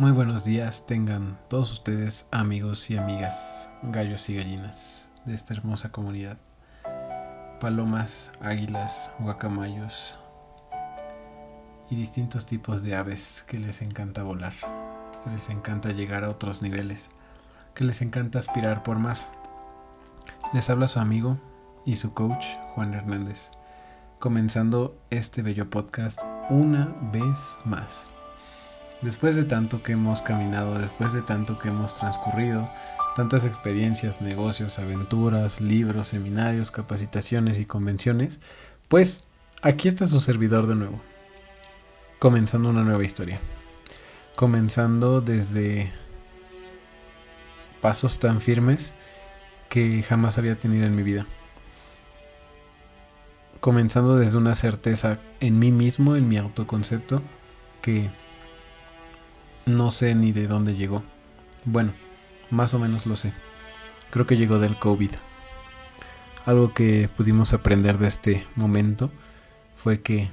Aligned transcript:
Muy 0.00 0.12
buenos 0.12 0.44
días 0.44 0.86
tengan 0.86 1.38
todos 1.48 1.70
ustedes 1.70 2.26
amigos 2.30 2.88
y 2.88 2.96
amigas, 2.96 3.68
gallos 3.82 4.30
y 4.30 4.36
gallinas 4.36 5.10
de 5.26 5.34
esta 5.34 5.52
hermosa 5.52 5.92
comunidad. 5.92 6.38
Palomas, 7.60 8.32
águilas, 8.40 9.12
guacamayos 9.18 10.18
y 11.90 11.96
distintos 11.96 12.46
tipos 12.46 12.82
de 12.82 12.96
aves 12.96 13.44
que 13.46 13.58
les 13.58 13.82
encanta 13.82 14.22
volar, 14.22 14.54
que 15.22 15.30
les 15.32 15.50
encanta 15.50 15.90
llegar 15.90 16.24
a 16.24 16.30
otros 16.30 16.62
niveles, 16.62 17.10
que 17.74 17.84
les 17.84 18.00
encanta 18.00 18.38
aspirar 18.38 18.82
por 18.82 18.98
más. 18.98 19.32
Les 20.54 20.70
habla 20.70 20.88
su 20.88 20.98
amigo 20.98 21.38
y 21.84 21.96
su 21.96 22.14
coach 22.14 22.46
Juan 22.74 22.94
Hernández, 22.94 23.50
comenzando 24.18 24.98
este 25.10 25.42
bello 25.42 25.68
podcast 25.68 26.22
una 26.48 26.86
vez 27.12 27.58
más. 27.66 28.08
Después 29.02 29.34
de 29.34 29.44
tanto 29.44 29.82
que 29.82 29.92
hemos 29.92 30.20
caminado, 30.20 30.78
después 30.78 31.14
de 31.14 31.22
tanto 31.22 31.58
que 31.58 31.68
hemos 31.68 31.94
transcurrido, 31.94 32.70
tantas 33.16 33.46
experiencias, 33.46 34.20
negocios, 34.20 34.78
aventuras, 34.78 35.60
libros, 35.60 36.08
seminarios, 36.08 36.70
capacitaciones 36.70 37.58
y 37.58 37.64
convenciones, 37.64 38.40
pues 38.88 39.24
aquí 39.62 39.88
está 39.88 40.06
su 40.06 40.20
servidor 40.20 40.66
de 40.66 40.74
nuevo, 40.74 41.00
comenzando 42.18 42.68
una 42.68 42.84
nueva 42.84 43.02
historia, 43.02 43.40
comenzando 44.36 45.22
desde 45.22 45.90
pasos 47.80 48.18
tan 48.18 48.42
firmes 48.42 48.94
que 49.70 50.02
jamás 50.02 50.36
había 50.36 50.58
tenido 50.58 50.84
en 50.84 50.94
mi 50.94 51.02
vida, 51.02 51.26
comenzando 53.60 54.16
desde 54.16 54.36
una 54.36 54.54
certeza 54.54 55.18
en 55.40 55.58
mí 55.58 55.72
mismo, 55.72 56.16
en 56.16 56.28
mi 56.28 56.36
autoconcepto, 56.36 57.22
que 57.80 58.10
no 59.66 59.90
sé 59.90 60.14
ni 60.14 60.32
de 60.32 60.46
dónde 60.46 60.74
llegó. 60.74 61.02
Bueno, 61.64 61.92
más 62.50 62.74
o 62.74 62.78
menos 62.78 63.06
lo 63.06 63.16
sé. 63.16 63.32
Creo 64.10 64.26
que 64.26 64.36
llegó 64.36 64.58
del 64.58 64.76
COVID. 64.76 65.10
Algo 66.46 66.74
que 66.74 67.08
pudimos 67.16 67.52
aprender 67.52 67.98
de 67.98 68.08
este 68.08 68.46
momento 68.56 69.10
fue 69.76 70.00
que 70.00 70.30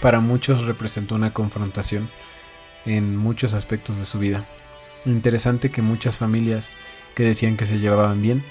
para 0.00 0.20
muchos 0.20 0.64
representó 0.64 1.14
una 1.14 1.32
confrontación 1.32 2.08
en 2.84 3.16
muchos 3.16 3.54
aspectos 3.54 3.98
de 3.98 4.04
su 4.04 4.18
vida. 4.18 4.46
Interesante 5.04 5.70
que 5.70 5.82
muchas 5.82 6.16
familias 6.16 6.70
que 7.14 7.24
decían 7.24 7.56
que 7.56 7.66
se 7.66 7.78
llevaban 7.78 8.22
bien, 8.22 8.44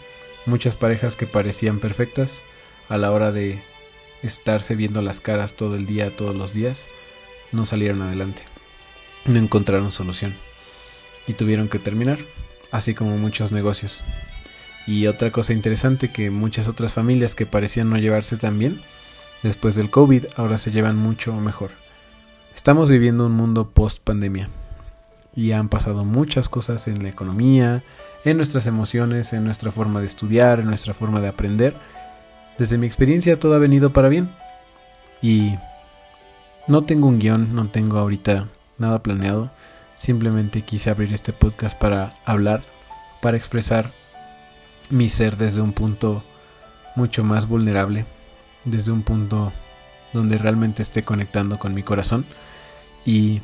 muchas 0.45 0.75
parejas 0.75 1.15
que 1.15 1.27
parecían 1.27 1.79
perfectas 1.79 2.41
a 2.89 2.97
la 2.97 3.11
hora 3.11 3.31
de 3.31 3.61
estarse 4.23 4.75
viendo 4.75 5.01
las 5.01 5.21
caras 5.21 5.55
todo 5.55 5.75
el 5.75 5.85
día, 5.85 6.15
todos 6.15 6.35
los 6.35 6.53
días, 6.53 6.87
no 7.51 7.63
salieron 7.63 8.01
adelante 8.01 8.56
no 9.27 9.39
encontraron 9.39 9.91
solución 9.91 10.33
y 11.27 11.33
tuvieron 11.33 11.67
que 11.67 11.79
terminar, 11.79 12.19
así 12.71 12.93
como 12.93 13.17
muchos 13.17 13.51
negocios. 13.51 14.01
Y 14.87 15.07
otra 15.07 15.31
cosa 15.31 15.53
interesante 15.53 16.11
que 16.11 16.29
muchas 16.29 16.67
otras 16.67 16.93
familias 16.93 17.35
que 17.35 17.45
parecían 17.45 17.89
no 17.89 17.97
llevarse 17.97 18.37
tan 18.37 18.57
bien, 18.57 18.81
después 19.43 19.75
del 19.75 19.89
COVID 19.89 20.25
ahora 20.37 20.57
se 20.57 20.71
llevan 20.71 20.95
mucho 20.95 21.33
mejor. 21.33 21.71
Estamos 22.55 22.89
viviendo 22.89 23.25
un 23.25 23.33
mundo 23.33 23.69
post 23.69 24.01
pandemia 24.01 24.49
y 25.35 25.51
han 25.51 25.69
pasado 25.69 26.05
muchas 26.05 26.49
cosas 26.49 26.87
en 26.87 27.03
la 27.03 27.09
economía, 27.09 27.83
en 28.23 28.37
nuestras 28.37 28.65
emociones, 28.65 29.33
en 29.33 29.43
nuestra 29.43 29.71
forma 29.71 29.99
de 29.99 30.07
estudiar, 30.07 30.61
en 30.61 30.67
nuestra 30.67 30.93
forma 30.93 31.19
de 31.19 31.27
aprender. 31.27 31.75
Desde 32.57 32.77
mi 32.77 32.87
experiencia 32.87 33.37
todo 33.37 33.53
ha 33.55 33.59
venido 33.59 33.93
para 33.93 34.09
bien 34.09 34.31
y 35.21 35.55
no 36.67 36.85
tengo 36.85 37.07
un 37.07 37.19
guion, 37.19 37.53
no 37.53 37.69
tengo 37.69 37.99
ahorita 37.99 38.47
nada 38.77 39.03
planeado. 39.03 39.51
Simplemente 39.95 40.61
quise 40.61 40.89
abrir 40.89 41.13
este 41.13 41.33
podcast 41.33 41.77
para 41.77 42.11
hablar, 42.25 42.61
para 43.21 43.37
expresar 43.37 43.91
mi 44.89 45.09
ser 45.09 45.37
desde 45.37 45.61
un 45.61 45.73
punto 45.73 46.23
mucho 46.95 47.23
más 47.23 47.47
vulnerable, 47.47 48.05
desde 48.63 48.91
un 48.91 49.03
punto 49.03 49.51
donde 50.13 50.37
realmente 50.37 50.81
esté 50.81 51.03
conectando 51.03 51.59
con 51.59 51.73
mi 51.73 51.83
corazón 51.83 52.25
y 53.05 53.41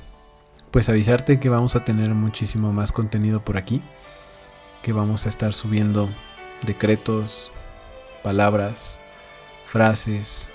pues 0.72 0.89
avisarte 0.89 1.39
que 1.39 1.49
vamos 1.49 1.75
a 1.75 1.83
tener 1.83 2.09
muchísimo 2.11 2.73
más 2.73 2.91
contenido 2.91 3.43
por 3.43 3.57
aquí, 3.57 3.81
que 4.81 4.93
vamos 4.93 5.25
a 5.25 5.29
estar 5.29 5.53
subiendo 5.53 6.09
decretos, 6.66 7.51
palabras, 8.23 8.99
frases, 9.66 10.51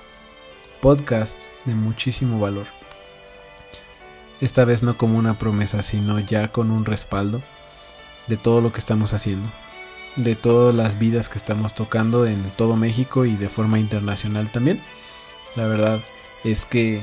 podcasts 0.80 1.50
de 1.64 1.74
muchísimo 1.74 2.40
valor 2.40 2.77
esta 4.40 4.64
vez 4.64 4.82
no 4.82 4.96
como 4.96 5.18
una 5.18 5.38
promesa, 5.38 5.82
sino 5.82 6.20
ya 6.20 6.52
con 6.52 6.70
un 6.70 6.84
respaldo 6.84 7.42
de 8.28 8.36
todo 8.36 8.60
lo 8.60 8.72
que 8.72 8.78
estamos 8.78 9.12
haciendo, 9.12 9.48
de 10.16 10.36
todas 10.36 10.74
las 10.74 10.98
vidas 10.98 11.28
que 11.28 11.38
estamos 11.38 11.74
tocando 11.74 12.26
en 12.26 12.50
todo 12.56 12.76
México 12.76 13.24
y 13.24 13.36
de 13.36 13.48
forma 13.48 13.78
internacional 13.78 14.50
también. 14.50 14.80
La 15.56 15.66
verdad 15.66 16.00
es 16.44 16.66
que 16.66 17.02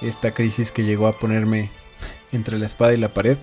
esta 0.00 0.32
crisis 0.32 0.70
que 0.70 0.84
llegó 0.84 1.08
a 1.08 1.12
ponerme 1.12 1.70
entre 2.32 2.58
la 2.58 2.66
espada 2.66 2.94
y 2.94 2.98
la 2.98 3.14
pared, 3.14 3.38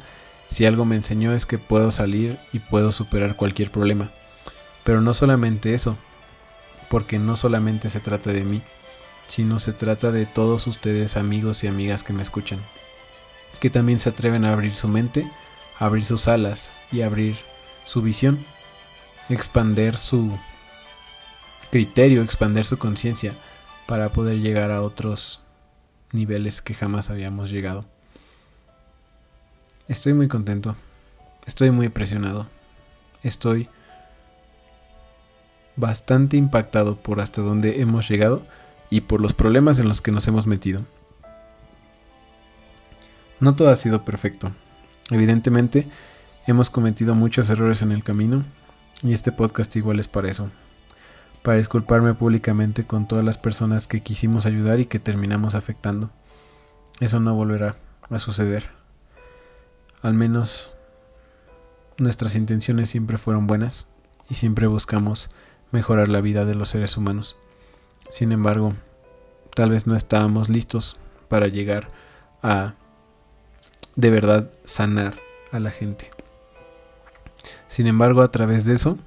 si 0.47 0.65
algo 0.65 0.85
me 0.85 0.95
enseñó 0.95 1.33
es 1.33 1.45
que 1.45 1.57
puedo 1.57 1.91
salir 1.91 2.39
y 2.53 2.59
puedo 2.59 2.91
superar 2.91 3.35
cualquier 3.35 3.71
problema. 3.71 4.09
Pero 4.85 5.01
no 5.01 5.13
solamente 5.13 5.73
eso, 5.73 5.97
porque 6.89 7.19
no 7.19 7.35
solamente 7.35 7.89
se 7.89 7.99
trata 7.99 8.31
de 8.31 8.45
mí, 8.45 8.61
sino 9.27 9.59
se 9.59 9.73
trata 9.73 10.13
de 10.13 10.25
todos 10.25 10.67
ustedes 10.67 11.17
amigos 11.17 11.65
y 11.65 11.67
amigas 11.67 12.03
que 12.03 12.13
me 12.13 12.21
escuchan 12.21 12.59
que 13.59 13.69
también 13.69 13.99
se 13.99 14.09
atreven 14.09 14.45
a 14.45 14.53
abrir 14.53 14.75
su 14.75 14.87
mente, 14.87 15.29
abrir 15.79 16.05
sus 16.05 16.27
alas 16.27 16.71
y 16.91 17.01
abrir 17.01 17.37
su 17.85 18.01
visión, 18.01 18.43
expander 19.29 19.97
su 19.97 20.37
criterio, 21.71 22.23
expander 22.23 22.65
su 22.65 22.77
conciencia 22.77 23.33
para 23.85 24.09
poder 24.09 24.39
llegar 24.39 24.71
a 24.71 24.81
otros 24.81 25.43
niveles 26.11 26.61
que 26.61 26.73
jamás 26.73 27.09
habíamos 27.09 27.49
llegado. 27.49 27.85
Estoy 29.87 30.13
muy 30.13 30.27
contento, 30.27 30.75
estoy 31.45 31.71
muy 31.71 31.89
presionado, 31.89 32.47
estoy 33.23 33.69
bastante 35.77 36.35
impactado 36.35 36.97
por 36.97 37.21
hasta 37.21 37.41
dónde 37.41 37.81
hemos 37.81 38.09
llegado 38.09 38.45
y 38.89 39.01
por 39.01 39.21
los 39.21 39.33
problemas 39.33 39.79
en 39.79 39.87
los 39.87 40.01
que 40.01 40.11
nos 40.11 40.27
hemos 40.27 40.47
metido. 40.47 40.81
No 43.39 43.55
todo 43.55 43.69
ha 43.69 43.75
sido 43.75 44.03
perfecto. 44.03 44.51
Evidentemente, 45.11 45.87
hemos 46.47 46.69
cometido 46.69 47.13
muchos 47.13 47.49
errores 47.49 47.81
en 47.81 47.91
el 47.91 48.03
camino 48.03 48.43
y 49.03 49.13
este 49.13 49.31
podcast 49.31 49.75
igual 49.75 49.99
es 49.99 50.07
para 50.07 50.29
eso. 50.29 50.49
Para 51.43 51.57
disculparme 51.57 52.13
públicamente 52.13 52.85
con 52.85 53.07
todas 53.07 53.23
las 53.23 53.37
personas 53.37 53.87
que 53.87 54.01
quisimos 54.01 54.45
ayudar 54.45 54.79
y 54.79 54.85
que 54.85 54.99
terminamos 54.99 55.55
afectando. 55.55 56.09
Eso 56.99 57.19
no 57.19 57.35
volverá 57.35 57.75
a 58.09 58.19
suceder. 58.19 58.69
Al 60.01 60.13
menos 60.13 60.75
nuestras 61.97 62.35
intenciones 62.35 62.89
siempre 62.89 63.17
fueron 63.17 63.47
buenas 63.47 63.87
y 64.29 64.35
siempre 64.35 64.67
buscamos 64.67 65.29
mejorar 65.71 66.07
la 66.07 66.21
vida 66.21 66.43
de 66.43 66.55
los 66.55 66.69
seres 66.69 66.97
humanos. 66.97 67.37
Sin 68.09 68.31
embargo, 68.31 68.73
tal 69.53 69.71
vez 69.71 69.85
no 69.85 69.95
estábamos 69.95 70.49
listos 70.49 70.97
para 71.29 71.47
llegar 71.47 71.87
a 72.41 72.75
de 73.97 74.11
verdad 74.11 74.49
sanar 74.63 75.19
a 75.51 75.59
la 75.59 75.71
gente. 75.71 76.09
Sin 77.67 77.87
embargo, 77.87 78.21
a 78.21 78.31
través 78.31 78.63
de 78.63 78.75
eso, 78.75 78.97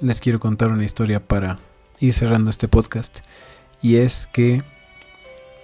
les 0.00 0.20
quiero 0.20 0.40
contar 0.40 0.72
una 0.72 0.84
historia 0.84 1.20
para 1.20 1.58
ir 2.00 2.12
cerrando 2.12 2.50
este 2.50 2.66
podcast. 2.66 3.20
Y 3.80 3.96
es 3.96 4.26
que 4.26 4.62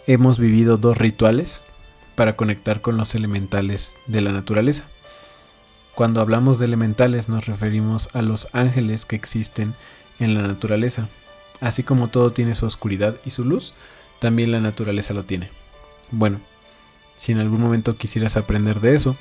hemos 0.07 0.39
vivido 0.39 0.77
dos 0.77 0.99
rituales 0.99 1.65
para 2.15 2.37
conectar 2.37 2.81
con 2.81 2.97
los 2.97 3.15
elementales 3.15 3.97
de 4.07 4.21
la 4.21 4.33
naturaleza. 4.33 4.85
Cuando 5.95 6.21
hablamos 6.21 6.59
de 6.59 6.67
elementales 6.67 7.29
nos 7.29 7.47
referimos 7.47 8.11
a 8.15 8.23
los 8.23 8.49
ángeles 8.53 9.07
que 9.07 9.17
existen 9.17 9.75
en 10.19 10.35
la 10.35 10.43
naturaleza. 10.43 11.09
Así 11.61 11.83
como 11.83 12.09
todo 12.09 12.31
tiene 12.31 12.55
su 12.55 12.67
oscuridad 12.67 13.17
y 13.25 13.31
su 13.31 13.45
luz, 13.45 13.75
también 14.19 14.53
la 14.53 14.61
naturaleza 14.61 15.15
lo 15.15 15.25
tiene. 15.25 15.51
Bueno, 16.11 16.41
si 17.17 17.33
en 17.33 17.39
algún 17.39 17.61
momento 17.61 17.97
quisieras 17.97 18.37
aprender 18.37 18.81
de 18.81 18.95
eso, 18.95 19.17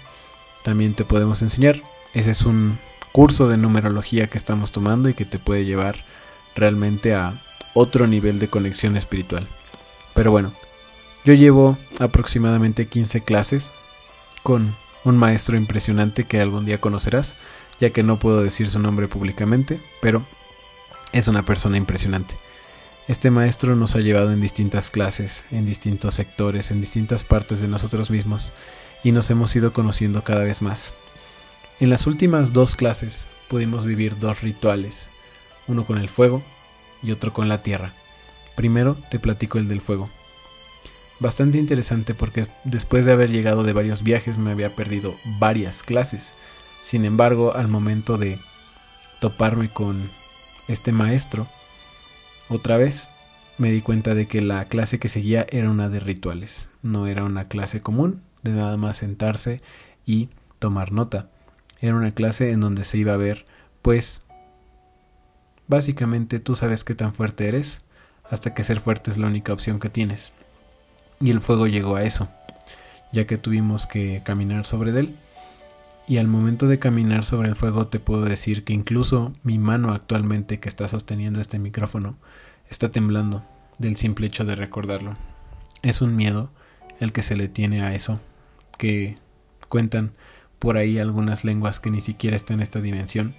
también 0.64 0.94
te 0.94 1.06
podemos 1.06 1.42
enseñar. 1.42 1.82
Ese 2.14 2.32
es 2.32 2.44
un 2.44 2.80
curso 3.12 3.48
de 3.48 3.58
numerología 3.58 4.28
que 4.28 4.38
estamos 4.38 4.72
tomando 4.72 5.10
y 5.10 5.14
que 5.14 5.26
te 5.26 5.40
puede 5.40 5.66
llevar 5.66 6.04
realmente 6.56 7.14
a 7.14 7.42
otro 7.74 8.08
nivel 8.08 8.40
de 8.40 8.50
conexión 8.50 8.98
espiritual. 8.98 9.48
Pero 10.14 10.32
bueno, 10.32 10.52
yo 11.26 11.34
llevo 11.34 11.78
aproximadamente 12.00 12.88
15 12.88 13.22
clases 13.22 13.72
con 14.42 14.76
un 15.04 15.18
maestro 15.18 15.58
impresionante 15.58 16.26
que 16.26 16.42
algún 16.42 16.66
día 16.66 16.82
conocerás, 16.82 17.36
ya 17.80 17.92
que 17.92 18.04
no 18.04 18.20
puedo 18.20 18.44
decir 18.44 18.70
su 18.70 18.80
nombre 18.80 19.08
públicamente, 19.08 19.80
pero 20.02 20.26
es 21.12 21.28
una 21.28 21.44
persona 21.44 21.78
impresionante. 21.78 22.36
Este 23.06 23.32
maestro 23.32 23.76
nos 23.76 23.98
ha 23.98 24.00
llevado 24.00 24.32
en 24.32 24.40
distintas 24.40 24.90
clases, 24.90 25.44
en 25.52 25.66
distintos 25.66 26.14
sectores, 26.14 26.72
en 26.72 26.80
distintas 26.80 27.26
partes 27.26 27.60
de 27.60 27.68
nosotros 27.68 28.10
mismos 28.10 28.54
y 29.04 29.12
nos 29.12 29.30
hemos 29.30 29.54
ido 29.58 29.74
conociendo 29.74 30.24
cada 30.24 30.46
vez 30.46 30.62
más. 30.62 30.94
En 31.82 31.90
las 31.90 32.08
últimas 32.08 32.54
dos 32.54 32.78
clases 32.78 33.28
pudimos 33.50 33.84
vivir 33.84 34.18
dos 34.20 34.42
rituales, 34.42 35.10
uno 35.68 35.86
con 35.86 35.98
el 35.98 36.08
fuego 36.08 36.42
y 37.02 37.12
otro 37.12 37.34
con 37.34 37.50
la 37.50 37.62
tierra. 37.62 37.92
Primero 38.56 38.96
te 39.12 39.20
platico 39.20 39.58
el 39.58 39.68
del 39.68 39.82
fuego. 39.82 40.10
Bastante 41.20 41.58
interesante 41.58 42.14
porque 42.14 42.48
después 42.64 43.04
de 43.04 43.12
haber 43.12 43.30
llegado 43.32 43.64
de 43.64 43.74
varios 43.74 44.04
viajes 44.04 44.38
me 44.38 44.52
había 44.52 44.78
perdido 44.78 45.14
varias 45.40 45.84
clases. 45.84 46.34
Sin 46.82 47.04
embargo, 47.04 47.54
al 47.54 47.68
momento 47.68 48.18
de 48.18 48.40
toparme 49.20 49.68
con 49.68 50.10
este 50.70 50.94
maestro, 50.94 51.50
otra 52.50 52.78
vez 52.78 53.10
me 53.58 53.72
di 53.72 53.82
cuenta 53.82 54.16
de 54.16 54.28
que 54.28 54.42
la 54.42 54.66
clase 54.66 55.00
que 55.00 55.10
seguía 55.10 55.46
era 55.50 55.70
una 55.70 55.90
de 55.90 56.00
rituales, 56.00 56.70
no 56.82 57.08
era 57.08 57.24
una 57.24 57.48
clase 57.48 57.82
común 57.82 58.22
de 58.42 58.52
nada 58.52 58.78
más 58.78 58.98
sentarse 58.98 59.62
y 60.06 60.30
tomar 60.60 60.92
nota. 60.92 61.30
Era 61.80 61.96
una 61.96 62.12
clase 62.12 62.52
en 62.52 62.60
donde 62.60 62.84
se 62.84 62.98
iba 62.98 63.14
a 63.14 63.18
ver, 63.18 63.46
pues, 63.82 64.26
básicamente 65.68 66.40
tú 66.40 66.56
sabes 66.56 66.84
qué 66.84 66.96
tan 66.96 67.14
fuerte 67.14 67.48
eres, 67.48 67.82
hasta 68.30 68.54
que 68.54 68.64
ser 68.64 68.80
fuerte 68.80 69.12
es 69.12 69.18
la 69.18 69.28
única 69.28 69.54
opción 69.54 69.80
que 69.80 69.90
tienes. 69.90 70.32
Y 71.20 71.32
el 71.32 71.42
fuego 71.42 71.68
llegó 71.68 71.96
a 71.96 72.04
eso, 72.04 72.30
ya 73.12 73.26
que 73.26 73.38
tuvimos 73.38 73.86
que 73.86 74.22
caminar 74.24 74.66
sobre 74.66 74.92
él. 74.92 75.18
Y 76.08 76.18
al 76.18 76.28
momento 76.28 76.68
de 76.68 76.80
caminar 76.80 77.24
sobre 77.24 77.48
el 77.48 77.56
fuego 77.56 77.88
te 77.88 78.00
puedo 78.00 78.26
decir 78.26 78.64
que 78.64 78.74
incluso 78.74 79.32
mi 79.44 79.58
mano 79.58 79.94
actualmente 79.94 80.60
que 80.60 80.68
está 80.68 80.88
sosteniendo 80.88 81.40
este 81.40 81.60
micrófono 81.60 82.18
está 82.70 82.92
temblando 82.92 83.44
del 83.78 83.96
simple 83.96 84.28
hecho 84.28 84.44
de 84.44 84.56
recordarlo. 84.56 85.14
Es 85.82 86.02
un 86.02 86.16
miedo 86.16 86.52
el 87.00 87.14
que 87.14 87.22
se 87.22 87.36
le 87.36 87.48
tiene 87.48 87.84
a 87.84 87.94
eso, 87.94 88.20
que 88.78 89.18
cuentan 89.70 90.14
por 90.60 90.78
ahí 90.78 91.00
algunas 91.00 91.46
lenguas 91.46 91.80
que 91.80 91.90
ni 91.90 92.02
siquiera 92.02 92.36
están 92.36 92.56
en 92.56 92.64
esta 92.64 92.82
dimensión, 92.82 93.36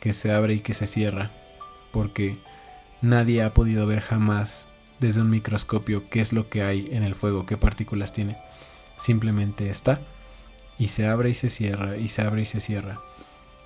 que 0.00 0.12
se 0.12 0.32
abre 0.32 0.54
y 0.54 0.60
que 0.60 0.74
se 0.74 0.86
cierra, 0.86 1.30
porque 1.92 2.38
nadie 3.02 3.42
ha 3.42 3.54
podido 3.54 3.86
ver 3.86 4.00
jamás 4.00 4.68
desde 4.98 5.20
un 5.20 5.30
microscopio 5.30 6.08
qué 6.10 6.20
es 6.20 6.32
lo 6.32 6.48
que 6.48 6.62
hay 6.62 6.88
en 6.90 7.02
el 7.02 7.14
fuego, 7.14 7.46
qué 7.46 7.56
partículas 7.56 8.12
tiene. 8.12 8.38
Simplemente 8.96 9.68
está 9.68 10.00
y 10.78 10.88
se 10.88 11.06
abre 11.06 11.30
y 11.30 11.34
se 11.34 11.50
cierra 11.50 11.96
y 11.96 12.08
se 12.08 12.22
abre 12.22 12.42
y 12.42 12.44
se 12.44 12.60
cierra. 12.60 13.00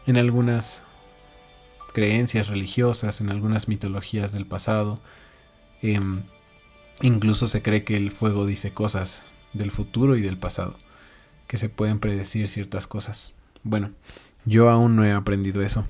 En 0.07 0.17
algunas 0.17 0.83
creencias 1.93 2.49
religiosas, 2.49 3.21
en 3.21 3.31
algunas 3.31 3.69
mitologías 3.69 4.33
del 4.33 4.47
pasado, 4.47 4.99
em, 5.83 6.23
incluso 7.03 7.47
se 7.47 7.63
cree 7.63 7.85
que 7.85 7.97
el 7.97 8.11
fuego 8.11 8.47
dice 8.47 8.73
cosas 8.73 9.23
del 9.53 9.71
futuro 9.71 10.17
y 10.17 10.23
del 10.23 10.39
pasado, 10.39 10.79
que 11.47 11.59
se 11.59 11.69
pueden 11.69 11.99
predecir 11.99 12.49
ciertas 12.49 12.87
cosas. 12.87 13.35
Bueno, 13.63 13.93
yo 14.45 14.71
aún 14.71 14.97
no 14.97 15.05
he 15.05 15.13
aprendido 15.13 15.63
eso. 15.63 15.85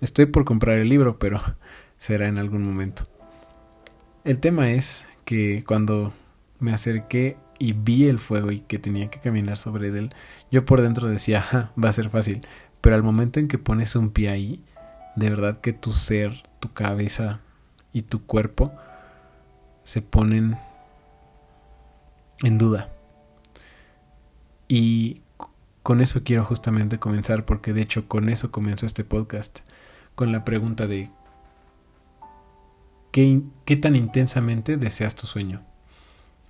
Estoy 0.00 0.26
por 0.26 0.44
comprar 0.44 0.78
el 0.78 0.88
libro, 0.88 1.18
pero 1.18 1.40
será 1.98 2.28
en 2.28 2.38
algún 2.38 2.62
momento. 2.62 3.04
El 4.24 4.40
tema 4.40 4.70
es 4.70 5.06
que 5.24 5.64
cuando 5.64 6.12
me 6.58 6.72
acerqué 6.72 7.36
y 7.58 7.72
vi 7.72 8.06
el 8.06 8.18
fuego 8.18 8.50
y 8.50 8.60
que 8.60 8.78
tenía 8.78 9.10
que 9.10 9.20
caminar 9.20 9.56
sobre 9.56 9.88
él, 9.88 10.10
yo 10.50 10.64
por 10.64 10.80
dentro 10.80 11.08
decía, 11.08 11.72
va 11.82 11.88
a 11.88 11.92
ser 11.92 12.10
fácil. 12.10 12.46
Pero 12.80 12.96
al 12.96 13.02
momento 13.02 13.40
en 13.40 13.48
que 13.48 13.58
pones 13.58 13.96
un 13.96 14.10
pie 14.10 14.28
ahí, 14.28 14.64
de 15.16 15.30
verdad 15.30 15.60
que 15.60 15.72
tu 15.72 15.92
ser, 15.92 16.42
tu 16.60 16.72
cabeza 16.72 17.40
y 17.92 18.02
tu 18.02 18.24
cuerpo 18.26 18.72
se 19.82 20.02
ponen 20.02 20.58
en 22.42 22.58
duda. 22.58 22.90
Y 24.68 25.22
con 25.82 26.00
eso 26.00 26.22
quiero 26.24 26.44
justamente 26.44 26.98
comenzar, 26.98 27.44
porque 27.44 27.72
de 27.72 27.82
hecho 27.82 28.08
con 28.08 28.28
eso 28.28 28.50
comenzó 28.50 28.86
este 28.86 29.04
podcast, 29.04 29.60
con 30.14 30.32
la 30.32 30.44
pregunta 30.44 30.86
de 30.86 31.10
¿Qué, 33.14 33.76
tan 33.80 33.94
intensamente 33.94 34.76
deseas 34.76 35.14
tu 35.14 35.28
sueño? 35.28 35.62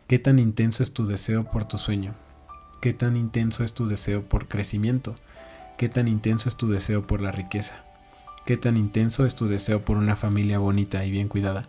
¿Qué 0.07 0.19
tan 0.19 0.39
intenso 0.39 0.83
es 0.83 0.93
tu 0.93 1.07
deseo 1.07 1.45
por 1.45 1.67
tu 1.67 1.79
sueño? 1.79 2.15
¿Qué 2.83 2.93
tan 2.93 3.17
intenso 3.17 3.65
es 3.65 3.73
tu 3.73 3.87
deseo 3.87 4.23
por 4.23 4.49
crecimiento? 4.49 5.15
¿Qué 5.79 5.89
tan 5.89 6.09
intenso 6.09 6.49
es 6.49 6.57
tu 6.57 6.69
deseo 6.69 7.07
por 7.07 7.23
la 7.23 7.33
riqueza? 7.33 7.85
¿Qué 8.45 8.59
tan 8.59 8.77
intenso 8.77 9.25
es 9.25 9.35
tu 9.35 9.47
deseo 9.49 9.85
por 9.85 9.97
una 9.97 10.15
familia 10.15 10.59
bonita 10.59 11.05
y 11.07 11.11
bien 11.11 11.29
cuidada? 11.29 11.69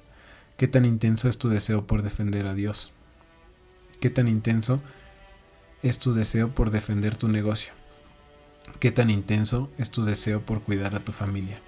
¿Qué 0.57 0.67
tan 0.67 0.83
intenso 0.83 1.29
es 1.29 1.37
tu 1.37 1.47
deseo 1.47 1.87
por 1.87 2.01
defender 2.01 2.45
a 2.45 2.53
Dios? 2.53 2.91
¿Qué 4.01 4.09
tan 4.09 4.27
intenso 4.27 4.81
es 5.81 5.99
tu 5.99 6.13
deseo 6.13 6.53
por 6.53 6.71
defender 6.71 7.15
tu 7.15 7.29
negocio? 7.29 7.71
¿Qué 8.79 8.91
tan 8.91 9.09
intenso 9.09 9.69
es 9.77 9.91
tu 9.91 10.03
deseo 10.03 10.45
por 10.45 10.61
cuidar 10.61 10.95
a 10.95 11.05
tu 11.05 11.13
familia? 11.13 11.61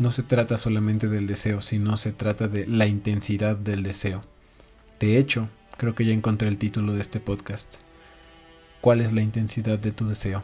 no 0.00 0.10
se 0.10 0.22
trata 0.22 0.56
solamente 0.56 1.08
del 1.08 1.26
deseo, 1.26 1.60
sino 1.60 1.98
se 1.98 2.12
trata 2.12 2.48
de 2.48 2.66
la 2.66 2.86
intensidad 2.86 3.54
del 3.54 3.82
deseo. 3.82 4.22
De 5.00 5.18
hecho, 5.18 5.48
creo 5.76 5.94
que 5.94 6.04
ya 6.04 6.12
encontré 6.12 6.46
el 6.46 6.58
título 6.58 6.92
de 6.92 7.00
este 7.00 7.18
podcast. 7.18 7.76
¿Cuál 8.80 9.00
es 9.00 9.12
la 9.12 9.22
intensidad 9.22 9.78
de 9.78 9.90
tu 9.90 10.06
deseo? 10.06 10.42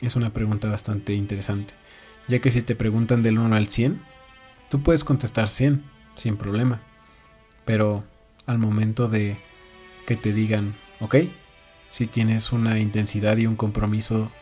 Es 0.00 0.16
una 0.16 0.32
pregunta 0.32 0.68
bastante 0.68 1.12
interesante, 1.12 1.74
ya 2.26 2.40
que 2.40 2.50
si 2.50 2.62
te 2.62 2.74
preguntan 2.74 3.22
del 3.22 3.38
1 3.38 3.54
al 3.54 3.68
100, 3.68 4.02
tú 4.68 4.82
puedes 4.82 5.04
contestar 5.04 5.48
100, 5.48 5.84
sin 6.16 6.36
problema. 6.36 6.80
Pero 7.64 8.02
al 8.46 8.58
momento 8.58 9.08
de 9.08 9.36
que 10.06 10.16
te 10.16 10.32
digan, 10.32 10.74
ok, 10.98 11.16
si 11.90 12.06
tienes 12.06 12.50
una 12.50 12.80
intensidad 12.80 13.36
y 13.36 13.46
un 13.46 13.56
compromiso 13.56 14.32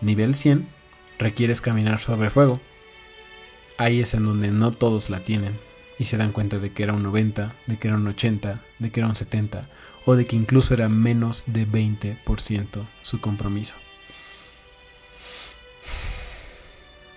nivel 0.00 0.34
100, 0.34 0.66
requieres 1.18 1.60
caminar 1.60 2.00
sobre 2.00 2.30
fuego 2.30 2.60
ahí 3.78 4.00
es 4.00 4.14
en 4.14 4.24
donde 4.24 4.50
no 4.50 4.72
todos 4.72 5.10
la 5.10 5.20
tienen 5.20 5.58
y 6.02 6.04
se 6.04 6.16
dan 6.16 6.32
cuenta 6.32 6.58
de 6.58 6.72
que 6.72 6.82
era 6.82 6.94
un 6.94 7.04
90, 7.04 7.54
de 7.68 7.78
que 7.78 7.86
era 7.86 7.96
un 7.96 8.08
80, 8.08 8.60
de 8.80 8.90
que 8.90 8.98
era 8.98 9.08
un 9.08 9.14
70 9.14 9.62
o 10.04 10.16
de 10.16 10.24
que 10.24 10.34
incluso 10.34 10.74
era 10.74 10.88
menos 10.88 11.44
de 11.46 11.64
20% 11.64 12.88
su 13.02 13.20
compromiso. 13.20 13.76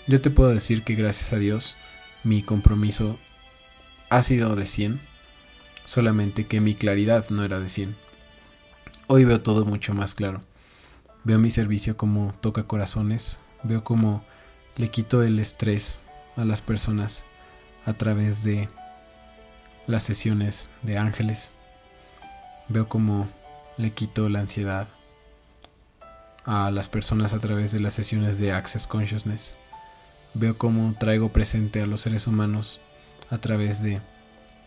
Yo 0.06 0.22
te 0.22 0.30
puedo 0.30 0.52
decir 0.52 0.84
que 0.84 0.94
gracias 0.94 1.34
a 1.34 1.38
Dios 1.38 1.76
mi 2.24 2.44
compromiso 2.44 3.18
ha 4.12 4.22
sido 4.22 4.56
de 4.56 4.68
100, 4.68 5.02
solamente 5.86 6.46
que 6.46 6.62
mi 6.62 6.76
claridad 6.76 7.28
no 7.32 7.44
era 7.44 7.60
de 7.60 7.70
100. 7.70 7.96
Hoy 9.08 9.26
veo 9.26 9.42
todo 9.42 9.66
mucho 9.66 9.96
más 9.96 10.14
claro. 10.14 10.42
Veo 11.24 11.40
mi 11.40 11.50
servicio 11.50 11.98
como 11.98 12.36
toca 12.40 12.68
corazones, 12.68 13.40
veo 13.64 13.84
como 13.84 14.24
le 14.76 14.92
quito 14.92 15.24
el 15.24 15.40
estrés 15.40 16.04
a 16.36 16.46
las 16.46 16.62
personas 16.62 17.26
a 17.86 17.94
través 17.94 18.44
de 18.44 18.68
las 19.88 20.04
sesiones 20.04 20.70
de 20.82 20.98
ángeles. 20.98 21.54
Veo 22.68 22.88
como 22.88 23.28
le 23.78 23.92
quito 23.92 24.30
la 24.30 24.40
ansiedad 24.40 24.88
a 26.46 26.72
las 26.72 26.88
personas 26.88 27.34
a 27.34 27.40
través 27.40 27.72
de 27.72 27.80
las 27.80 27.94
sesiones 27.94 28.40
de 28.40 28.52
Access 28.52 28.88
Consciousness. 28.88 29.56
Veo 30.34 30.58
cómo 30.58 30.96
traigo 31.00 31.30
presente 31.30 31.82
a 31.82 31.86
los 31.86 32.02
seres 32.02 32.28
humanos 32.28 32.80
a 33.30 33.38
través 33.38 33.82
de 33.82 34.02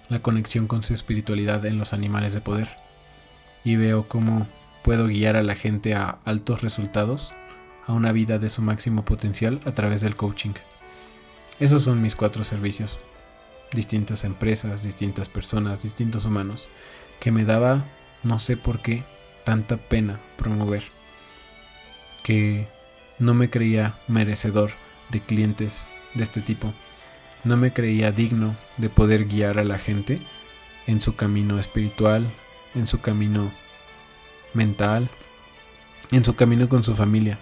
la 0.08 0.20
conexión 0.20 0.66
con 0.66 0.82
su 0.82 0.94
espiritualidad 0.94 1.64
en 1.66 1.78
los 1.78 1.92
animales 1.92 2.34
de 2.34 2.40
poder. 2.40 2.68
Y 3.64 3.76
veo 3.76 4.08
cómo 4.08 4.46
puedo 4.82 5.06
guiar 5.06 5.36
a 5.36 5.42
la 5.42 5.54
gente 5.54 5.94
a 5.94 6.18
altos 6.24 6.62
resultados, 6.62 7.34
a 7.86 7.92
una 7.92 8.12
vida 8.12 8.38
de 8.38 8.50
su 8.50 8.62
máximo 8.62 9.04
potencial 9.04 9.60
a 9.64 9.72
través 9.72 10.00
del 10.00 10.16
coaching. 10.16 10.54
Esos 11.60 11.82
son 11.82 12.00
mis 12.00 12.16
cuatro 12.16 12.44
servicios. 12.44 12.98
Distintas 13.72 14.24
empresas, 14.24 14.82
distintas 14.82 15.28
personas, 15.28 15.82
distintos 15.82 16.24
humanos, 16.24 16.68
que 17.20 17.32
me 17.32 17.44
daba, 17.44 17.84
no 18.22 18.38
sé 18.38 18.56
por 18.56 18.80
qué, 18.80 19.04
tanta 19.44 19.76
pena 19.76 20.20
promover. 20.36 20.84
Que 22.22 22.68
no 23.18 23.34
me 23.34 23.50
creía 23.50 23.98
merecedor 24.08 24.70
de 25.10 25.20
clientes 25.20 25.86
de 26.14 26.24
este 26.24 26.40
tipo. 26.40 26.72
No 27.44 27.56
me 27.56 27.72
creía 27.72 28.12
digno 28.12 28.56
de 28.76 28.88
poder 28.88 29.26
guiar 29.26 29.58
a 29.58 29.64
la 29.64 29.78
gente 29.78 30.20
en 30.86 31.00
su 31.00 31.16
camino 31.16 31.58
espiritual, 31.58 32.26
en 32.74 32.86
su 32.86 33.00
camino 33.00 33.50
mental, 34.54 35.08
en 36.10 36.24
su 36.24 36.34
camino 36.34 36.68
con 36.68 36.82
su 36.82 36.94
familia. 36.94 37.38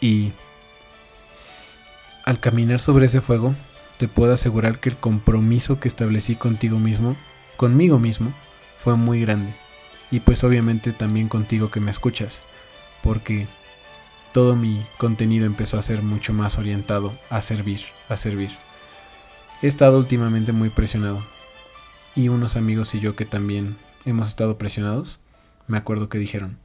Y 0.00 0.32
al 2.24 2.40
caminar 2.40 2.80
sobre 2.80 3.06
ese 3.06 3.20
fuego, 3.20 3.54
te 4.02 4.08
puedo 4.08 4.32
asegurar 4.32 4.80
que 4.80 4.88
el 4.88 4.96
compromiso 4.96 5.78
que 5.78 5.86
establecí 5.86 6.34
contigo 6.34 6.80
mismo, 6.80 7.14
conmigo 7.56 8.00
mismo, 8.00 8.34
fue 8.76 8.96
muy 8.96 9.20
grande. 9.20 9.52
Y 10.10 10.18
pues 10.18 10.42
obviamente 10.42 10.90
también 10.90 11.28
contigo 11.28 11.70
que 11.70 11.78
me 11.78 11.92
escuchas, 11.92 12.42
porque 13.00 13.46
todo 14.32 14.56
mi 14.56 14.84
contenido 14.98 15.46
empezó 15.46 15.78
a 15.78 15.82
ser 15.82 16.02
mucho 16.02 16.32
más 16.32 16.58
orientado 16.58 17.16
a 17.30 17.40
servir, 17.40 17.80
a 18.08 18.16
servir. 18.16 18.50
He 19.62 19.68
estado 19.68 19.98
últimamente 19.98 20.50
muy 20.50 20.68
presionado. 20.68 21.22
Y 22.16 22.26
unos 22.26 22.56
amigos 22.56 22.96
y 22.96 22.98
yo 22.98 23.14
que 23.14 23.24
también 23.24 23.76
hemos 24.04 24.26
estado 24.26 24.58
presionados, 24.58 25.20
me 25.68 25.78
acuerdo 25.78 26.08
que 26.08 26.18
dijeron, 26.18 26.58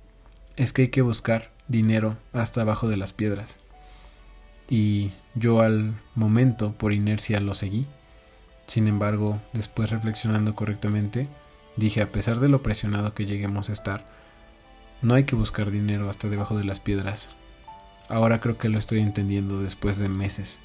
es 0.56 0.74
que 0.74 0.82
hay 0.82 0.88
que 0.88 1.04
buscar 1.04 1.52
dinero 1.68 2.18
hasta 2.34 2.62
abajo 2.62 2.90
de 2.90 2.98
las 2.98 3.14
piedras. 3.14 3.60
Y 4.72 5.12
yo 5.40 5.62
al 5.62 5.96
momento, 6.16 6.74
por 6.74 6.94
inercia, 6.94 7.40
lo 7.40 7.54
seguí. 7.54 7.88
Sin 8.66 8.88
embargo, 8.88 9.42
después 9.54 9.90
reflexionando 9.90 10.56
correctamente, 10.56 11.28
dije, 11.76 12.02
a 12.02 12.12
pesar 12.12 12.40
de 12.40 12.50
lo 12.50 12.62
presionado 12.62 13.14
que 13.14 13.26
lleguemos 13.26 13.70
a 13.70 13.74
estar, 13.74 14.06
no 15.02 15.14
hay 15.14 15.26
que 15.26 15.36
buscar 15.36 15.72
dinero 15.72 16.10
hasta 16.10 16.28
debajo 16.28 16.58
de 16.58 16.64
las 16.64 16.80
piedras. 16.80 17.30
Ahora 18.10 18.40
creo 18.40 18.58
que 18.58 18.70
lo 18.70 18.80
estoy 18.80 19.00
entendiendo 19.00 19.62
después 19.62 19.98
de 19.98 20.10
meses. 20.10 20.62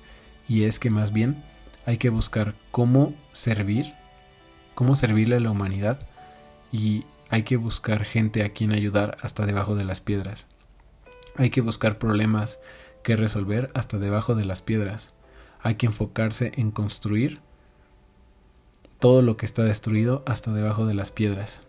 Y 0.49 0.65
es 0.65 0.79
que 0.79 0.91
más 0.91 1.13
bien 1.13 1.43
hay 1.87 1.99
que 1.99 2.09
buscar 2.09 2.55
cómo 2.71 3.15
servir, 3.33 3.95
cómo 4.75 4.95
servirle 4.95 5.37
a 5.37 5.41
la 5.41 5.51
humanidad 5.51 6.01
y 6.71 7.05
hay 7.31 7.43
que 7.43 7.57
buscar 7.57 8.05
gente 8.05 8.45
a 8.45 8.51
quien 8.51 8.73
ayudar 8.73 9.17
hasta 9.23 9.47
debajo 9.47 9.75
de 9.75 9.85
las 9.85 10.01
piedras. 10.01 10.47
Hay 11.37 11.51
que 11.51 11.61
buscar 11.61 11.99
problemas 11.99 12.61
que 13.03 13.17
resolver 13.17 13.71
hasta 13.75 13.99
debajo 13.99 14.35
de 14.35 14.45
las 14.45 14.63
piedras. 14.63 15.15
Hay 15.61 15.77
que 15.77 15.87
enfocarse 15.87 16.53
en 16.57 16.71
construir 16.71 17.41
todo 18.99 19.23
lo 19.23 19.37
que 19.37 19.47
está 19.47 19.65
destruido 19.65 20.23
hasta 20.27 20.53
debajo 20.53 20.87
de 20.87 20.95
las 20.95 21.11
piedras. 21.11 21.63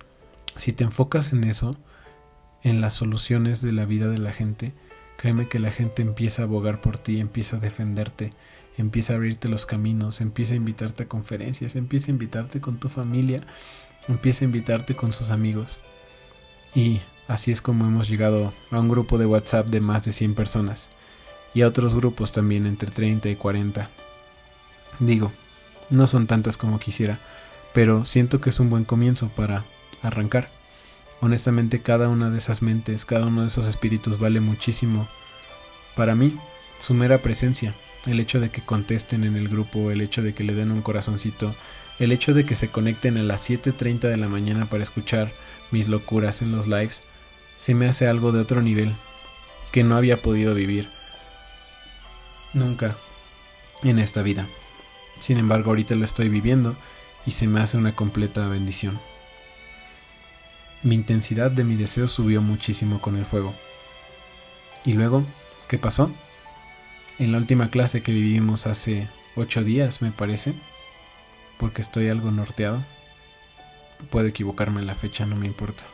Si 0.56 0.72
te 0.72 0.84
enfocas 0.84 1.34
en 1.34 1.44
eso, 1.44 1.75
en 2.62 2.80
las 2.80 2.94
soluciones 2.94 3.62
de 3.62 3.72
la 3.72 3.86
vida 3.86 4.08
de 4.08 4.20
la 4.20 4.32
gente, 4.32 4.74
créeme 5.18 5.50
que 5.50 5.60
la 5.60 5.72
gente 5.72 6.02
empieza 6.02 6.44
a 6.44 6.46
abogar 6.46 6.80
por 6.80 6.98
ti, 6.98 7.20
empieza 7.20 7.58
a 7.58 7.60
defenderte, 7.60 8.30
empieza 8.78 9.13
a 9.13 9.16
abrirte 9.16 9.50
los 9.50 9.66
caminos, 9.66 10.22
empieza 10.22 10.54
a 10.54 10.58
invitarte 10.58 11.04
a 11.04 11.08
conferencias, 11.08 11.75
empieza 11.75 12.08
a 12.08 12.12
invitarte 12.12 12.62
con 12.62 12.80
tu 12.80 12.90
familia, 12.90 13.40
empieza 14.08 14.46
a 14.46 14.48
invitarte 14.48 14.94
con 14.94 15.12
sus 15.12 15.32
amigos. 15.32 15.80
Y 16.75 17.00
así 17.28 17.52
es 17.52 17.62
como 17.62 17.86
hemos 17.86 18.10
llegado 18.10 18.54
a 18.70 18.80
un 18.80 18.90
grupo 18.90 19.18
de 19.18 19.25
WhatsApp 19.25 19.68
de 19.68 19.82
más 19.82 20.06
de 20.06 20.12
100 20.12 20.36
personas 20.36 20.90
y 21.54 21.62
a 21.62 21.68
otros 21.68 21.96
grupos 21.96 22.32
también 22.32 22.66
entre 22.66 22.90
30 22.90 23.30
y 23.30 23.36
40. 23.36 23.90
Digo, 25.00 25.32
no 25.90 26.08
son 26.08 26.28
tantas 26.28 26.58
como 26.58 26.80
quisiera, 26.80 27.20
pero 27.74 28.06
siento 28.06 28.42
que 28.42 28.50
es 28.50 28.60
un 28.60 28.70
buen 28.70 28.86
comienzo 28.86 29.30
para 29.30 29.66
arrancar. 30.02 30.50
Honestamente 31.22 31.82
cada 31.82 32.10
una 32.10 32.30
de 32.30 32.38
esas 32.38 32.62
mentes, 32.62 33.06
cada 33.06 33.28
uno 33.28 33.42
de 33.42 33.48
esos 33.48 33.68
espíritus 33.68 34.20
vale 34.20 34.40
muchísimo. 34.40 35.08
Para 35.96 36.16
mí, 36.16 36.38
su 36.80 36.94
mera 36.94 37.22
presencia, 37.22 37.76
el 38.06 38.20
hecho 38.20 38.40
de 38.40 38.50
que 38.50 38.66
contesten 38.66 39.24
en 39.24 39.36
el 39.36 39.48
grupo, 39.48 39.92
el 39.92 40.02
hecho 40.02 40.22
de 40.22 40.34
que 40.34 40.44
le 40.44 40.54
den 40.54 40.72
un 40.72 40.82
corazoncito, 40.82 41.56
el 42.00 42.12
hecho 42.12 42.34
de 42.34 42.46
que 42.46 42.56
se 42.56 42.70
conecten 42.70 43.18
a 43.18 43.24
las 43.24 43.50
7.30 43.50 44.00
de 44.00 44.18
la 44.18 44.28
mañana 44.28 44.66
para 44.66 44.84
escuchar 44.84 45.32
mis 45.72 45.88
locuras 45.88 46.42
en 46.42 46.52
los 46.52 46.68
lives, 46.68 47.04
se 47.56 47.76
me 47.76 47.88
hace 47.88 48.08
algo 48.08 48.32
de 48.32 48.42
otro 48.42 48.62
nivel 48.62 48.94
que 49.72 49.84
no 49.84 49.96
había 49.96 50.22
podido 50.22 50.56
vivir 50.56 50.90
nunca 52.54 52.96
en 53.84 54.00
esta 54.00 54.22
vida. 54.22 54.48
Sin 55.20 55.38
embargo, 55.38 55.72
ahorita 55.72 55.96
lo 55.96 56.06
estoy 56.06 56.30
viviendo 56.30 56.76
y 57.26 57.32
se 57.32 57.48
me 57.48 57.62
hace 57.62 57.78
una 57.78 57.96
completa 57.96 58.48
bendición. 58.48 59.00
Mi 60.82 60.96
intensidad 60.96 61.52
de 61.52 61.64
mi 61.64 61.76
deseo 61.76 62.08
subió 62.08 62.42
muchísimo 62.42 63.02
con 63.02 63.16
el 63.16 63.26
fuego. 63.26 63.54
¿Y 64.84 64.94
luego? 64.94 65.24
¿Qué 65.68 65.78
pasó? 65.78 66.12
En 67.20 67.32
la 67.32 67.38
última 67.38 67.70
clase 67.70 68.02
que 68.02 68.12
vivimos 68.12 68.68
hace 68.68 69.08
ocho 69.36 69.64
días, 69.64 70.02
me 70.02 70.12
parece, 70.12 70.54
porque 71.58 71.82
estoy 71.82 72.10
algo 72.10 72.32
norteado. 72.32 72.84
Puedo 74.10 74.28
equivocarme 74.28 74.82
en 74.82 74.88
la 74.88 74.96
fecha, 74.96 75.26
no 75.26 75.38
me 75.38 75.48
importa. 75.48 75.86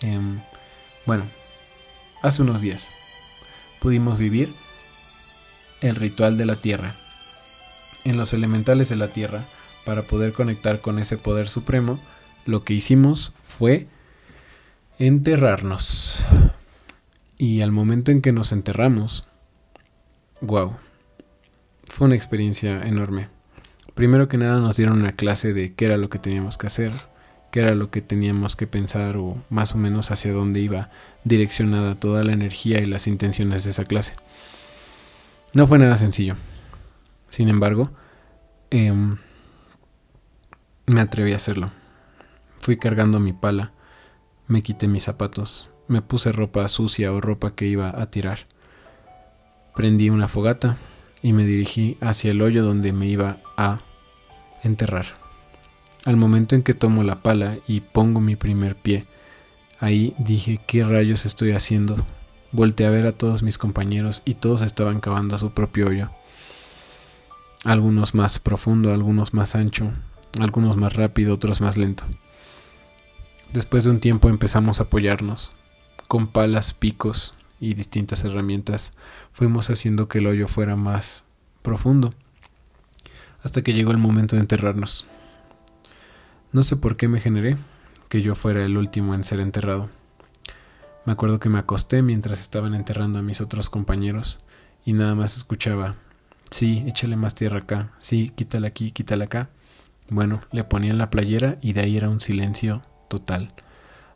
Em, 0.00 0.40
bueno, 1.06 1.24
hace 2.22 2.42
unos 2.42 2.60
días 2.60 2.90
pudimos 3.78 4.18
vivir 4.18 4.52
el 5.80 5.96
ritual 5.96 6.36
de 6.36 6.46
la 6.46 6.56
tierra. 6.56 6.94
En 8.04 8.16
los 8.16 8.32
elementales 8.32 8.88
de 8.88 8.96
la 8.96 9.08
tierra, 9.08 9.44
para 9.84 10.02
poder 10.02 10.32
conectar 10.32 10.80
con 10.80 10.98
ese 10.98 11.16
poder 11.16 11.48
supremo, 11.48 11.98
lo 12.46 12.64
que 12.64 12.74
hicimos 12.74 13.34
fue 13.42 13.86
enterrarnos. 14.98 16.24
Y 17.36 17.60
al 17.60 17.72
momento 17.72 18.10
en 18.10 18.20
que 18.20 18.32
nos 18.32 18.52
enterramos, 18.52 19.28
wow, 20.40 20.76
fue 21.84 22.06
una 22.06 22.16
experiencia 22.16 22.82
enorme. 22.82 23.28
Primero 23.94 24.28
que 24.28 24.38
nada 24.38 24.60
nos 24.60 24.76
dieron 24.76 25.00
una 25.00 25.12
clase 25.12 25.52
de 25.52 25.74
qué 25.74 25.86
era 25.86 25.96
lo 25.96 26.08
que 26.08 26.18
teníamos 26.18 26.58
que 26.58 26.66
hacer, 26.66 26.92
qué 27.50 27.60
era 27.60 27.74
lo 27.74 27.90
que 27.90 28.00
teníamos 28.00 28.56
que 28.56 28.66
pensar 28.66 29.16
o 29.16 29.36
más 29.50 29.74
o 29.74 29.78
menos 29.78 30.10
hacia 30.10 30.32
dónde 30.32 30.60
iba 30.60 30.90
direccionada 31.24 31.94
toda 31.94 32.24
la 32.24 32.32
energía 32.32 32.80
y 32.80 32.86
las 32.86 33.06
intenciones 33.06 33.64
de 33.64 33.70
esa 33.70 33.84
clase. 33.84 34.14
No 35.54 35.66
fue 35.66 35.78
nada 35.78 35.96
sencillo. 35.96 36.34
Sin 37.28 37.48
embargo, 37.48 37.90
em, 38.70 39.16
me 40.86 41.00
atreví 41.00 41.32
a 41.32 41.36
hacerlo. 41.36 41.68
Fui 42.60 42.76
cargando 42.76 43.18
mi 43.18 43.32
pala, 43.32 43.72
me 44.46 44.62
quité 44.62 44.88
mis 44.88 45.04
zapatos, 45.04 45.70
me 45.86 46.02
puse 46.02 46.32
ropa 46.32 46.68
sucia 46.68 47.12
o 47.12 47.20
ropa 47.20 47.54
que 47.54 47.66
iba 47.66 47.88
a 48.00 48.10
tirar. 48.10 48.40
Prendí 49.74 50.10
una 50.10 50.28
fogata 50.28 50.76
y 51.22 51.32
me 51.32 51.44
dirigí 51.44 51.96
hacia 52.00 52.30
el 52.30 52.42
hoyo 52.42 52.62
donde 52.62 52.92
me 52.92 53.06
iba 53.06 53.36
a 53.56 53.80
enterrar. 54.62 55.06
Al 56.04 56.16
momento 56.16 56.54
en 56.54 56.62
que 56.62 56.74
tomo 56.74 57.02
la 57.02 57.22
pala 57.22 57.58
y 57.66 57.80
pongo 57.80 58.20
mi 58.20 58.36
primer 58.36 58.76
pie, 58.76 59.04
ahí 59.80 60.14
dije, 60.18 60.60
¿qué 60.66 60.84
rayos 60.84 61.26
estoy 61.26 61.52
haciendo? 61.52 61.96
Volté 62.50 62.86
a 62.86 62.90
ver 62.90 63.06
a 63.06 63.12
todos 63.12 63.42
mis 63.42 63.58
compañeros 63.58 64.22
y 64.24 64.34
todos 64.34 64.62
estaban 64.62 65.00
cavando 65.00 65.34
a 65.34 65.38
su 65.38 65.50
propio 65.50 65.88
hoyo. 65.88 66.10
Algunos 67.64 68.14
más 68.14 68.38
profundo, 68.38 68.92
algunos 68.92 69.34
más 69.34 69.54
ancho, 69.54 69.90
algunos 70.40 70.76
más 70.76 70.94
rápido, 70.94 71.34
otros 71.34 71.60
más 71.60 71.76
lento. 71.76 72.04
Después 73.52 73.84
de 73.84 73.90
un 73.90 74.00
tiempo 74.00 74.28
empezamos 74.28 74.80
a 74.80 74.84
apoyarnos. 74.84 75.52
Con 76.06 76.28
palas, 76.28 76.72
picos 76.72 77.34
y 77.60 77.74
distintas 77.74 78.24
herramientas 78.24 78.92
fuimos 79.32 79.68
haciendo 79.68 80.08
que 80.08 80.18
el 80.18 80.26
hoyo 80.26 80.48
fuera 80.48 80.76
más 80.76 81.24
profundo. 81.62 82.10
Hasta 83.42 83.62
que 83.62 83.74
llegó 83.74 83.90
el 83.90 83.98
momento 83.98 84.36
de 84.36 84.42
enterrarnos. 84.42 85.06
No 86.52 86.62
sé 86.62 86.76
por 86.76 86.96
qué 86.96 87.08
me 87.08 87.20
generé 87.20 87.56
que 88.08 88.22
yo 88.22 88.34
fuera 88.34 88.64
el 88.64 88.78
último 88.78 89.14
en 89.14 89.22
ser 89.22 89.40
enterrado. 89.40 89.90
Me 91.04 91.12
acuerdo 91.12 91.40
que 91.40 91.48
me 91.48 91.58
acosté 91.58 92.02
mientras 92.02 92.40
estaban 92.40 92.74
enterrando 92.74 93.18
a 93.18 93.22
mis 93.22 93.40
otros 93.40 93.70
compañeros 93.70 94.38
y 94.84 94.92
nada 94.92 95.14
más 95.14 95.36
escuchaba, 95.36 95.96
sí, 96.50 96.84
échale 96.86 97.16
más 97.16 97.34
tierra 97.34 97.58
acá, 97.58 97.92
sí, 97.98 98.30
quítala 98.34 98.68
aquí, 98.68 98.90
quítala 98.90 99.24
acá. 99.24 99.50
Bueno, 100.10 100.42
le 100.52 100.64
ponían 100.64 100.98
la 100.98 101.10
playera 101.10 101.58
y 101.60 101.72
de 101.72 101.82
ahí 101.82 101.96
era 101.96 102.08
un 102.08 102.20
silencio 102.20 102.82
total, 103.08 103.48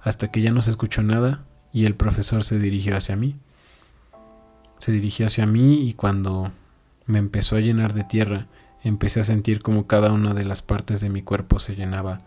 hasta 0.01 0.31
que 0.31 0.41
ya 0.43 0.51
no 0.51 0.63
se 0.63 0.71
escuchó 0.71 1.03
nada 1.03 1.45
y 1.73 1.87
el 1.87 1.95
profesor 1.95 2.45
se 2.45 2.59
dirigió 2.59 2.97
hacia 2.97 3.17
mí. 3.17 3.37
Se 4.79 4.93
dirigió 4.93 5.27
hacia 5.27 5.47
mí 5.47 5.89
y 5.89 5.95
cuando 5.95 6.53
me 7.07 7.19
empezó 7.19 7.57
a 7.57 7.61
llenar 7.61 7.95
de 7.95 8.05
tierra, 8.05 8.41
empecé 8.83 9.21
a 9.21 9.25
sentir 9.25 9.63
como 9.63 9.87
cada 9.87 10.13
una 10.13 10.35
de 10.35 10.45
las 10.45 10.63
partes 10.63 11.01
de 11.01 11.09
mi 11.09 11.23
cuerpo 11.23 11.59
se 11.59 11.77
llenaba 11.77 12.19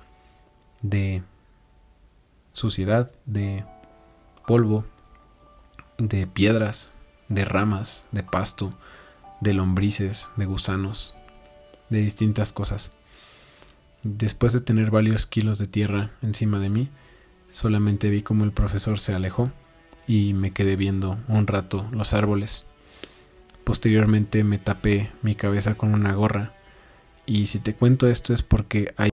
de 0.82 1.24
suciedad, 2.54 3.12
de 3.26 3.66
polvo, 4.46 4.86
de 5.98 6.28
piedras, 6.28 6.94
de 7.30 7.46
ramas, 7.46 8.08
de 8.12 8.24
pasto, 8.24 8.70
de 9.42 9.54
lombrices, 9.54 10.32
de 10.36 10.46
gusanos, 10.46 11.16
de 11.90 12.02
distintas 12.02 12.54
cosas. 12.54 12.92
Después 14.04 14.54
de 14.54 14.62
tener 14.62 14.92
varios 14.92 15.26
kilos 15.26 15.58
de 15.58 15.68
tierra 15.68 16.12
encima 16.22 16.60
de 16.60 16.70
mí, 16.70 16.90
solamente 17.50 18.10
vi 18.10 18.22
como 18.22 18.44
el 18.44 18.52
profesor 18.52 19.00
se 19.00 19.14
alejó 19.14 19.52
y 20.08 20.34
me 20.34 20.52
quedé 20.52 20.76
viendo 20.76 21.18
un 21.28 21.48
rato 21.48 21.88
los 21.92 22.14
árboles. 22.14 22.66
Posteriormente 23.64 24.44
me 24.44 24.60
tapé 24.60 25.12
mi 25.24 25.36
cabeza 25.36 25.76
con 25.76 25.94
una 25.94 26.14
gorra 26.14 26.54
y 27.26 27.48
si 27.48 27.60
te 27.60 27.74
cuento 27.74 28.08
esto 28.08 28.34
es 28.34 28.44
porque 28.44 28.94
hay 28.98 29.10